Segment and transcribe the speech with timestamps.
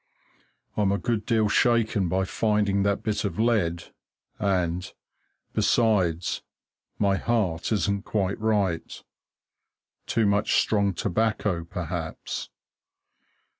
[0.75, 3.93] I'm a good deal shaken by finding that bit of lead,
[4.39, 4.91] and,
[5.53, 6.41] besides,
[6.97, 9.03] my heart isn't quite right
[10.07, 12.49] too much strong tobacco, perhaps.